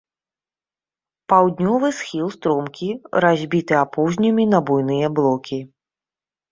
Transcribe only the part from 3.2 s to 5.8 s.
разбіты апоўзнямі на буйныя блокі.